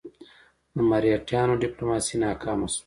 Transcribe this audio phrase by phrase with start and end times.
[0.75, 2.79] د مرهټیانو ډیپلوماسي ناکامه شوه.